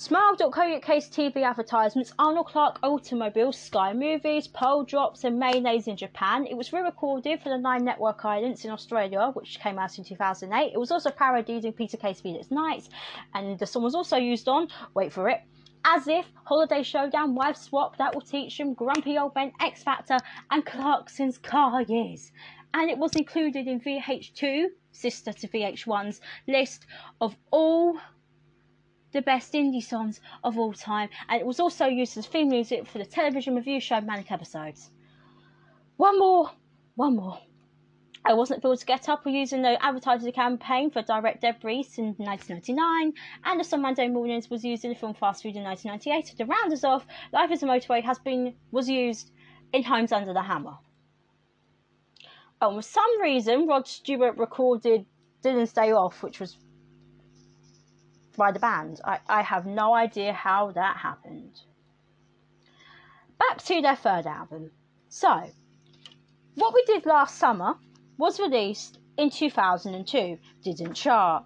Smile.co.uk's 0.00 1.08
TV 1.08 1.42
advertisements 1.42 2.12
Arnold 2.20 2.46
Clark 2.46 2.78
Automobiles, 2.84 3.58
Sky 3.58 3.92
Movies, 3.92 4.46
Pearl 4.46 4.84
Drops, 4.84 5.24
and 5.24 5.40
Mayonnaise 5.40 5.88
in 5.88 5.96
Japan. 5.96 6.46
It 6.46 6.56
was 6.56 6.72
re 6.72 6.82
recorded 6.82 7.42
for 7.42 7.48
the 7.48 7.58
Nine 7.58 7.84
Network 7.84 8.24
Islands 8.24 8.64
in 8.64 8.70
Australia, 8.70 9.32
which 9.34 9.58
came 9.58 9.76
out 9.76 9.98
in 9.98 10.04
2008. 10.04 10.72
It 10.72 10.78
was 10.78 10.92
also 10.92 11.10
parodied 11.10 11.64
in 11.64 11.72
Peter 11.72 11.96
Kay's 11.96 12.20
Phoenix 12.20 12.48
Nights, 12.52 12.88
and 13.34 13.58
the 13.58 13.66
song 13.66 13.82
was 13.82 13.96
also 13.96 14.16
used 14.16 14.46
on, 14.48 14.68
wait 14.94 15.12
for 15.12 15.28
it, 15.28 15.40
As 15.84 16.06
If, 16.06 16.26
Holiday 16.44 16.84
Showdown, 16.84 17.34
Wife 17.34 17.56
Swap, 17.56 17.96
That 17.96 18.14
Will 18.14 18.22
Teach 18.22 18.56
Them, 18.56 18.74
Grumpy 18.74 19.18
Old 19.18 19.34
Men, 19.34 19.50
X 19.60 19.82
Factor, 19.82 20.18
and 20.52 20.64
Clarkson's 20.64 21.38
Car 21.38 21.82
Years. 21.82 22.30
And 22.72 22.88
it 22.88 22.98
was 22.98 23.16
included 23.16 23.66
in 23.66 23.80
VH2, 23.80 24.66
sister 24.92 25.32
to 25.32 25.48
VH1's 25.48 26.20
list 26.46 26.86
of 27.20 27.34
all 27.50 27.98
the 29.12 29.22
best 29.22 29.52
indie 29.52 29.82
songs 29.82 30.20
of 30.44 30.58
all 30.58 30.72
time, 30.72 31.08
and 31.28 31.40
it 31.40 31.46
was 31.46 31.60
also 31.60 31.86
used 31.86 32.16
as 32.16 32.26
theme 32.26 32.48
music 32.48 32.86
for 32.86 32.98
the 32.98 33.06
television 33.06 33.54
review 33.54 33.80
show 33.80 34.00
Manic 34.00 34.30
Episodes. 34.30 34.90
One 35.96 36.18
more, 36.18 36.50
one 36.94 37.16
more. 37.16 37.40
I 38.24 38.34
wasn't 38.34 38.64
able 38.64 38.76
to 38.76 38.84
get 38.84 39.08
up 39.08 39.24
or 39.24 39.30
using 39.30 39.62
the 39.62 39.82
advertising 39.82 40.32
campaign 40.32 40.90
for 40.90 41.00
Direct 41.02 41.40
Debris 41.40 41.86
in 41.96 42.14
1999, 42.18 43.14
and 43.44 43.60
the 43.60 43.64
Sun 43.64 43.80
Monday 43.80 44.08
Mornings 44.08 44.50
was 44.50 44.64
used 44.64 44.84
in 44.84 44.90
the 44.90 44.98
film 44.98 45.14
Fast 45.14 45.42
Food 45.42 45.56
in 45.56 45.62
1998. 45.62 46.36
To 46.36 46.44
round 46.44 46.72
us 46.72 46.84
off, 46.84 47.06
Life 47.32 47.50
is 47.52 47.62
a 47.62 47.66
Motorway 47.66 48.04
has 48.04 48.18
been 48.18 48.54
was 48.70 48.88
used 48.88 49.30
in 49.72 49.82
Homes 49.82 50.12
Under 50.12 50.34
the 50.34 50.42
Hammer. 50.42 50.76
Oh, 52.60 52.74
for 52.74 52.82
some 52.82 53.20
reason, 53.22 53.66
Rod 53.66 53.86
Stewart 53.86 54.36
recorded 54.36 55.06
Dylan's 55.42 55.72
Day 55.72 55.92
Off, 55.92 56.22
which 56.22 56.40
was 56.40 56.56
by 58.38 58.52
the 58.52 58.58
band. 58.58 59.00
I, 59.04 59.18
I 59.28 59.42
have 59.42 59.66
no 59.66 59.92
idea 59.92 60.32
how 60.32 60.70
that 60.72 60.96
happened. 60.96 61.60
Back 63.38 63.62
to 63.64 63.82
their 63.82 63.96
third 63.96 64.26
album. 64.26 64.70
So, 65.10 65.50
what 66.54 66.72
we 66.72 66.82
did 66.84 67.04
last 67.04 67.36
summer 67.36 67.74
was 68.16 68.40
released 68.40 68.98
in 69.18 69.28
2002, 69.28 70.38
didn't 70.62 70.94
chart. 70.94 71.44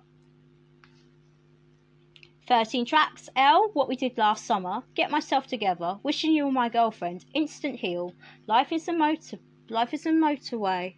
13 2.49 2.85
tracks 2.85 3.29
L, 3.37 3.71
What 3.73 3.89
We 3.89 3.97
Did 3.97 4.19
Last 4.19 4.45
Summer, 4.45 4.83
Get 4.95 5.11
Myself 5.11 5.47
Together, 5.47 5.99
Wishing 6.03 6.33
You 6.33 6.47
Were 6.47 6.53
My 6.53 6.69
Girlfriend, 6.69 7.25
Instant 7.35 7.77
Heal, 7.77 8.13
Life 8.47 8.73
is 8.73 8.89
a 8.89 8.93
Motor, 8.93 9.39
Life 9.71 9.95
is 9.95 10.07
a 10.07 10.11
Motorway, 10.11 10.97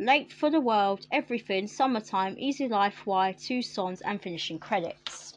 Late 0.00 0.32
for 0.32 0.48
the 0.48 0.62
World, 0.62 1.06
Everything, 1.12 1.66
Summertime, 1.66 2.34
Easy 2.38 2.68
Life, 2.68 3.02
Why, 3.04 3.32
Two 3.32 3.60
Songs, 3.60 4.00
and 4.00 4.18
Finishing 4.18 4.58
Credits. 4.58 5.36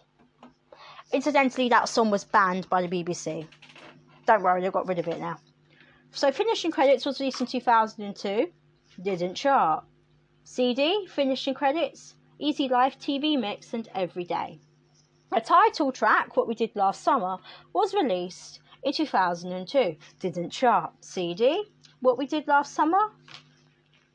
Incidentally, 1.12 1.68
that 1.68 1.90
song 1.90 2.10
was 2.10 2.24
banned 2.24 2.70
by 2.70 2.82
the 2.82 2.88
BBC. 2.88 3.46
Don't 4.26 4.42
worry, 4.42 4.62
they 4.62 4.70
got 4.70 4.88
rid 4.88 5.00
of 5.00 5.10
it 5.10 5.20
now. 5.20 5.38
So, 6.12 6.32
Finishing 6.32 6.72
Credits 6.72 7.06
was 7.06 7.20
released 7.20 7.42
in 7.42 7.48
2002, 7.48 8.48
didn't 9.02 9.36
chart. 9.36 9.84
CD, 10.46 11.08
Finishing 11.08 11.56
Credits, 11.56 12.16
Easy 12.40 12.70
Life 12.70 12.98
TV 12.98 13.38
Mix, 13.38 13.74
and 13.74 13.90
Every 13.94 14.24
Day. 14.24 14.62
A 15.34 15.42
title 15.42 15.92
track, 15.92 16.38
What 16.38 16.48
We 16.48 16.56
Did 16.56 16.74
Last 16.74 17.04
Summer, 17.04 17.36
was 17.74 17.94
released 17.94 18.62
in 18.82 18.94
2002, 18.94 19.98
didn't 20.20 20.52
chart. 20.52 20.94
CD, 21.02 21.66
What 22.00 22.18
We 22.18 22.28
Did 22.28 22.48
Last 22.48 22.74
Summer, 22.74 23.12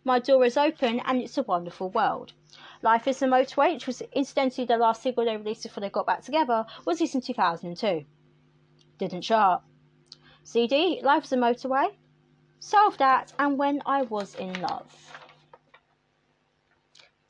my 0.05 0.19
Door 0.19 0.47
is 0.47 0.57
Open, 0.57 1.00
and 1.00 1.21
It's 1.21 1.38
a 1.38 1.43
Wonderful 1.43 1.90
World. 1.90 2.33
Life 2.83 3.09
is 3.09 3.19
the 3.19 3.26
Motorway, 3.26 3.75
which 3.75 3.87
was 3.87 4.02
incidentally 4.12 4.67
the 4.67 4.76
last 4.76 5.02
single 5.02 5.25
they 5.25 5.37
released 5.37 5.64
before 5.64 5.81
they 5.81 5.90
got 5.90 6.07
back 6.07 6.23
together, 6.23 6.64
was 6.85 7.00
released 7.00 7.17
in 7.17 7.21
2002. 7.21 8.05
Didn't 8.99 9.23
chart. 9.23 9.62
CD, 10.45 11.00
Life 11.02 11.25
is 11.25 11.33
a 11.33 11.37
Motorway, 11.37 11.88
Solve 12.61 12.97
That, 12.99 13.33
and 13.38 13.59
When 13.59 13.83
I 13.85 14.02
Was 14.02 14.35
in 14.35 14.61
Love. 14.61 15.12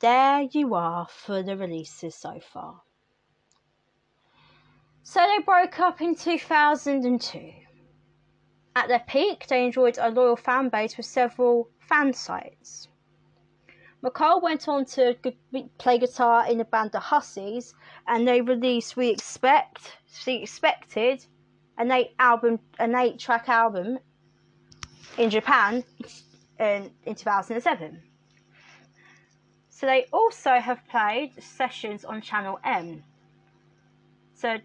There 0.01 0.43
you 0.43 0.75
are 0.75 1.09
for 1.09 1.43
the 1.43 1.57
releases 1.57 2.15
so 2.15 2.39
far. 2.41 2.83
So 5.03 5.21
they 5.21 5.43
broke 5.43 5.81
up 5.81 6.01
in 6.01 6.15
2002. 6.15 7.53
At 8.77 8.89
their 8.89 9.01
peak, 9.01 9.47
they 9.49 9.65
enjoyed 9.65 9.99
a 9.99 10.11
loyal 10.11 10.37
fan 10.37 10.69
base 10.69 10.97
with 10.97 11.07
several 11.07 11.71
fan 11.88 12.12
sites. 12.12 12.88
McColl 14.02 14.40
went 14.40 14.68
on 14.68 14.85
to 14.85 15.16
play 15.78 15.99
guitar 15.99 16.49
in 16.49 16.59
the 16.59 16.64
band 16.64 16.92
The 16.92 17.00
Hussies, 17.00 17.75
and 18.07 18.28
they 18.28 18.40
released 18.40 18.97
We 18.97 19.09
Expect, 19.09 19.99
We 20.26 20.35
Expected, 20.35 21.25
an 21.78 21.90
eight 21.90 22.12
album, 22.18 22.61
an 22.78 22.95
eight 22.95 23.18
track 23.18 23.49
album 23.49 23.99
in 25.16 25.30
Japan 25.30 25.83
in, 26.61 26.90
in 27.04 27.14
2007. 27.16 28.00
So 29.71 29.87
they 29.87 30.07
also 30.12 30.59
have 30.59 30.87
played 30.88 31.33
sessions 31.42 32.04
on 32.04 32.21
Channel 32.21 32.61
M. 32.64 33.02
So 34.35 34.59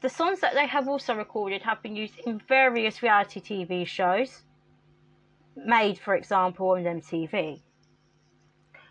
the 0.00 0.08
songs 0.08 0.40
that 0.40 0.54
they 0.54 0.66
have 0.66 0.88
also 0.88 1.14
recorded 1.14 1.62
have 1.62 1.82
been 1.82 1.96
used 1.96 2.18
in 2.24 2.40
various 2.48 3.02
reality 3.02 3.40
TV 3.40 3.86
shows 3.86 4.44
made, 5.66 5.98
for 5.98 6.14
example, 6.14 6.70
on 6.70 6.84
MTV. 6.84 7.60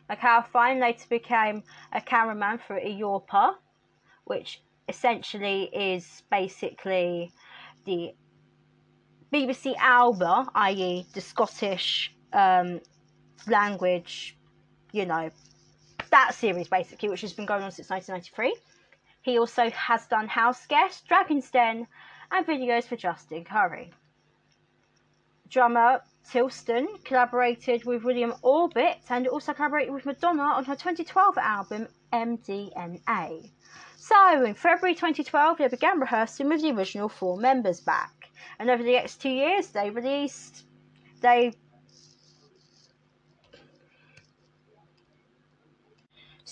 Like 0.09 0.19
how 0.19 0.41
Fine 0.41 0.79
later 0.79 1.05
became 1.09 1.63
a 1.91 1.99
cameraman 1.99 2.59
for 2.59 2.79
Europa, 2.79 3.57
which 4.25 4.61
essentially 4.87 5.63
is 5.73 6.23
basically 6.31 7.31
the 7.85 8.13
BBC 9.33 9.75
Alba, 9.77 10.47
i.e., 10.55 11.05
the 11.13 11.21
Scottish 11.21 12.13
um, 12.31 12.79
language, 13.47 14.37
you 14.93 15.05
know, 15.05 15.29
that 16.09 16.33
series 16.33 16.69
basically, 16.69 17.09
which 17.09 17.21
has 17.21 17.33
been 17.33 17.45
going 17.45 17.63
on 17.63 17.71
since 17.71 17.89
1993. 17.89 18.55
He 19.21 19.37
also 19.37 19.69
has 19.71 20.07
done 20.07 20.27
House 20.27 20.65
Guest, 20.67 21.05
Dragon's 21.07 21.51
Den, 21.51 21.85
and 22.31 22.45
videos 22.45 22.85
for 22.85 22.95
Justin 22.95 23.43
Currie. 23.43 23.91
Drummer 25.49 26.01
Tilston 26.31 26.87
collaborated 27.05 27.85
with 27.85 28.03
William 28.03 28.33
Orbit 28.41 28.97
and 29.09 29.27
also 29.27 29.53
collaborated 29.53 29.93
with 29.93 30.05
Madonna 30.05 30.43
on 30.43 30.65
her 30.65 30.75
2012 30.75 31.37
album 31.37 31.87
MDNA. 32.11 33.51
So, 33.95 34.43
in 34.43 34.53
February 34.53 34.93
2012, 34.93 35.57
they 35.57 35.67
began 35.67 35.99
rehearsing 35.99 36.49
with 36.49 36.61
the 36.61 36.71
original 36.71 37.09
four 37.09 37.37
members 37.37 37.79
back, 37.79 38.29
and 38.59 38.69
over 38.69 38.83
the 38.83 38.91
next 38.91 39.21
two 39.21 39.29
years, 39.29 39.67
they 39.69 39.89
released, 39.89 40.65
they 41.21 41.53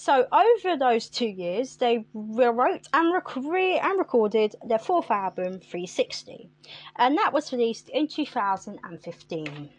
So 0.05 0.27
over 0.31 0.77
those 0.77 1.09
two 1.09 1.25
years, 1.25 1.77
they 1.77 2.05
wrote 2.13 2.87
and, 2.93 3.11
rec- 3.11 3.35
and 3.35 3.97
recorded 3.97 4.55
their 4.63 4.77
fourth 4.77 5.09
album, 5.09 5.53
360, 5.53 6.47
and 6.97 7.17
that 7.17 7.33
was 7.33 7.51
released 7.51 7.89
in 7.89 8.07
2015. 8.07 9.69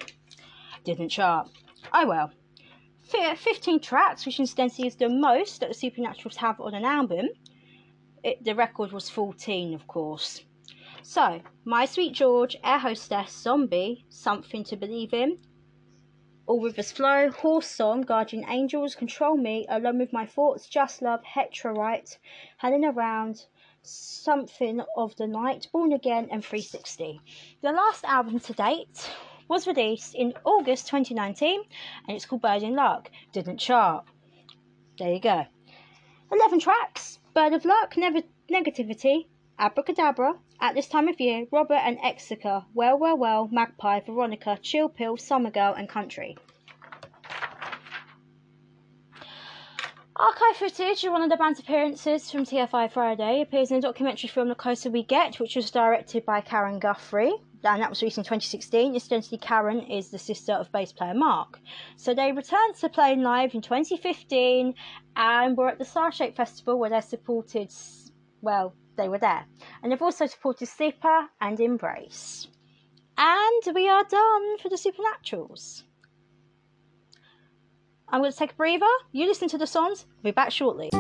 Didn't 0.83 1.09
chart. 1.11 1.49
Oh 1.95 2.09
well. 2.09 2.33
15 3.05 3.79
tracks, 3.79 4.27
which 4.27 4.41
incidentally 4.41 4.89
is 4.89 4.97
the 4.97 5.09
most 5.09 5.61
that 5.61 5.73
the 5.73 5.91
Supernaturals 5.91 6.35
have 6.35 6.61
on 6.61 6.75
an 6.75 6.85
album. 6.85 7.29
It, 8.25 8.45
the 8.45 8.57
record 8.57 8.91
was 8.91 9.09
14, 9.09 9.75
of 9.75 9.87
course. 9.87 10.43
So, 11.05 11.41
My 11.65 11.85
Sweet 11.85 12.15
George, 12.15 12.57
Air 12.65 12.81
Hostess, 12.81 13.31
Zombie, 13.31 14.05
Something 14.09 14.65
to 14.65 14.77
Believe 14.77 15.15
in, 15.15 15.39
all 16.47 16.63
Rivers 16.63 16.93
Flow, 16.93 17.31
Horse 17.31 17.67
Song, 17.67 18.03
Guardian 18.03 18.45
Angels, 18.49 18.95
Control 18.95 19.37
Me, 19.37 19.67
Alone 19.69 19.99
with 19.99 20.13
My 20.13 20.27
Thoughts, 20.27 20.69
Just 20.69 21.03
Love, 21.03 21.21
Heterorite, 21.25 22.19
Hanging 22.59 22.85
Around, 22.85 23.47
Something 23.83 24.81
of 24.97 25.17
the 25.17 25.27
Night, 25.27 25.67
Born 25.73 25.93
Again, 25.93 26.29
and 26.31 26.45
360. 26.45 27.21
The 27.63 27.73
last 27.73 28.05
album 28.05 28.39
to 28.41 28.53
date 28.53 29.11
was 29.49 29.67
released 29.67 30.15
in 30.15 30.35
August 30.45 30.87
2019 30.87 31.63
and 32.07 32.17
it's 32.17 32.27
called 32.27 32.43
Bird 32.43 32.63
in 32.63 32.77
Luck. 32.77 33.11
Didn't 33.33 33.59
chart. 33.59 34.05
There 34.99 35.13
you 35.13 35.21
go. 35.21 35.47
11 36.33 36.61
tracks 36.61 37.19
Bird 37.35 37.53
of 37.53 37.65
Luck, 37.65 37.97
Never 37.97 38.21
Negativity, 38.51 39.27
Abracadabra, 39.59 40.35
At 40.59 40.75
This 40.75 40.89
Time 40.89 41.07
of 41.09 41.21
Year, 41.21 41.47
Robert 41.53 41.83
and 41.85 41.99
Exeter, 42.03 42.65
Well, 42.73 42.99
Well, 42.99 43.17
Well, 43.19 43.49
Magpie, 43.53 44.01
Veronica, 44.01 44.59
Chill 44.63 44.89
Pill, 44.89 45.19
Summer 45.19 45.51
Girl, 45.51 45.75
and 45.75 45.87
Country. 45.87 46.39
Archive 50.19 50.57
footage 50.57 51.05
of 51.05 51.13
one 51.13 51.21
of 51.21 51.29
the 51.29 51.37
band's 51.37 51.61
appearances 51.61 52.31
from 52.31 52.45
TFI 52.45 52.91
Friday 52.91 53.43
appears 53.43 53.71
in 53.71 53.77
the 53.77 53.83
documentary 53.83 54.31
film 54.31 54.49
The 54.49 54.55
Closer 54.55 54.89
We 54.91 55.03
Get, 55.03 55.39
which 55.39 55.57
was 55.57 55.71
directed 55.71 56.25
by 56.25 56.41
Karen 56.41 56.79
Guthrie, 56.79 57.35
and 57.63 57.83
that 57.83 57.91
was 57.91 58.01
released 58.01 58.17
in 58.17 58.25
2016. 58.25 58.95
Incidentally, 58.95 59.37
Karen 59.37 59.83
is 59.83 60.11
the 60.11 60.19
sister 60.19 60.55
of 60.55 60.73
bass 60.73 60.91
player 60.91 61.13
Mark. 61.13 61.61
So 61.97 62.15
they 62.15 62.33
returned 62.33 62.77
to 62.77 62.89
playing 62.89 63.23
live 63.23 63.55
in 63.55 63.61
2015 63.61 64.75
and 65.17 65.55
were 65.55 65.69
at 65.69 65.79
the 65.79 65.85
Starshape 65.85 66.35
Festival 66.35 66.79
where 66.79 66.89
they 66.89 67.03
supported, 67.03 67.71
well, 68.41 68.75
they 68.97 69.09
were 69.09 69.19
there. 69.19 69.45
And 69.83 69.91
they've 69.91 70.03
also 70.03 70.27
supported 70.27 70.67
Sleeper 70.67 71.29
and 71.41 71.59
Embrace. 71.61 72.49
And 73.19 73.75
we 73.75 73.89
are 73.89 74.05
done 74.05 74.59
for 74.59 74.69
the 74.69 74.77
Supernaturals. 74.77 75.83
I'm 78.09 78.21
going 78.21 78.31
to 78.31 78.39
take 78.39 78.53
a 78.53 78.55
breather. 78.55 78.87
You 79.13 79.27
listen 79.27 79.49
to 79.49 79.59
the 79.59 79.67
songs. 79.67 80.07
We'll 80.23 80.33
be 80.33 80.35
back 80.35 80.53
shortly. 80.53 80.91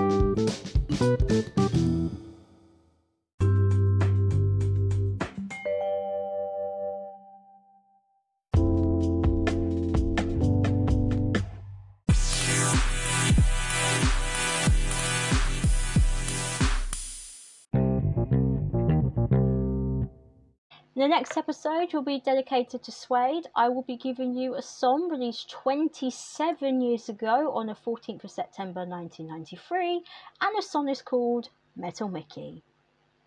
The 21.06 21.10
next 21.10 21.36
episode 21.36 21.94
will 21.94 22.02
be 22.02 22.18
dedicated 22.18 22.82
to 22.82 22.90
Suede. 22.90 23.46
I 23.54 23.68
will 23.68 23.82
be 23.82 23.96
giving 23.96 24.34
you 24.34 24.56
a 24.56 24.60
song 24.60 25.08
released 25.08 25.48
27 25.50 26.80
years 26.80 27.08
ago 27.08 27.52
on 27.52 27.66
the 27.66 27.74
14th 27.74 28.24
of 28.24 28.30
September 28.32 28.80
1993, 28.84 30.02
and 30.40 30.58
the 30.58 30.62
song 30.62 30.88
is 30.88 31.02
called 31.02 31.50
Metal 31.76 32.08
Mickey. 32.08 32.64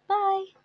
Bye! 0.10 0.59